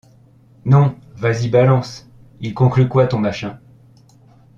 [0.65, 2.09] Non, vas-y balance,
[2.39, 3.59] il conclut quoi ton machin?